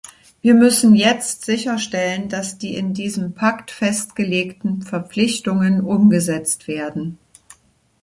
[0.41, 7.19] Wir müssen jetzt sicherstellen, dass die in diesem Pakt festgelegten Verpflichtungen umgesetzt werden.